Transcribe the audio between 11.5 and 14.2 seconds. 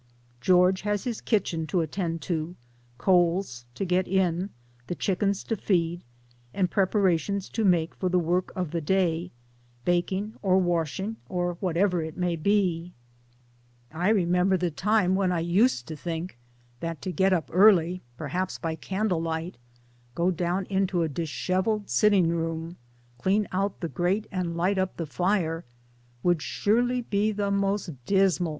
whatever it may be. 308 MY DAYS AND DREAMS